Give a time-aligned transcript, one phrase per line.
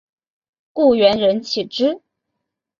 [0.73, 2.01] 故园人岂知？